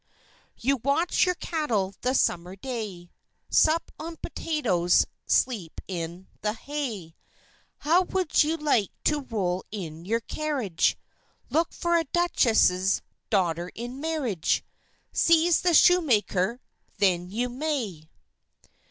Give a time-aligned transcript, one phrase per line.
[0.57, 3.11] You watch your cattle the Summer day,
[3.51, 7.15] Sup on potatoes, sleep in the hay;
[7.77, 10.97] How would you like to roll in your carriage,
[11.51, 14.65] Look for a Duchess's daughter in marriage?
[15.11, 16.61] Seize the Shoemaker
[16.97, 18.09] then you may!